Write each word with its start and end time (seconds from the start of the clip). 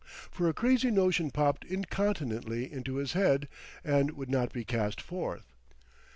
For 0.31 0.49
a 0.49 0.53
crazy 0.55 0.89
notion 0.89 1.29
popped 1.29 1.63
incontinently 1.63 2.73
into 2.73 2.95
his 2.95 3.13
head, 3.13 3.47
and 3.83 4.09
would 4.17 4.31
not 4.31 4.51
be 4.51 4.63
cast 4.65 4.99
forth. 4.99 5.53